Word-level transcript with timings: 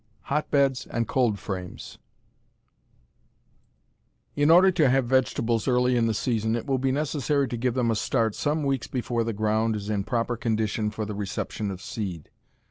IX 0.23 0.29
HOTBEDS 0.29 0.87
AND 0.87 1.07
COLD 1.07 1.37
FRAMES 1.37 1.99
In 4.35 4.49
order 4.49 4.71
to 4.71 4.89
have 4.89 5.05
vegetables 5.05 5.67
early 5.67 5.95
in 5.95 6.07
the 6.07 6.15
season 6.15 6.55
it 6.55 6.65
will 6.65 6.79
be 6.79 6.91
necessary 6.91 7.47
to 7.47 7.55
give 7.55 7.75
them 7.75 7.91
a 7.91 7.95
start 7.95 8.33
some 8.33 8.63
weeks 8.63 8.87
before 8.87 9.23
the 9.23 9.31
ground 9.31 9.75
is 9.75 9.91
in 9.91 10.03
proper 10.03 10.35
condition 10.35 10.89
for 10.89 11.05
the 11.05 11.13
reception 11.13 11.69
of 11.69 11.83
seed. 11.83 12.31